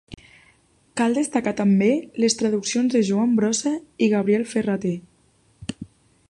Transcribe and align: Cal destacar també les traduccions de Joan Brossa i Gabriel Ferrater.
Cal 1.01 1.17
destacar 1.17 1.53
també 1.59 1.89
les 2.23 2.37
traduccions 2.39 2.95
de 2.97 3.03
Joan 3.11 3.37
Brossa 3.41 3.75
i 4.07 4.09
Gabriel 4.15 4.47
Ferrater. 4.55 4.97